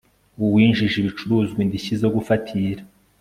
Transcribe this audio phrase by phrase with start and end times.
[0.43, 2.81] uwinjije ibicuruzwa indishyi zo gufatira